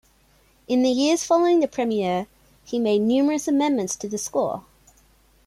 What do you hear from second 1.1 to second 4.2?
following the premiere, he made numerous amendments to the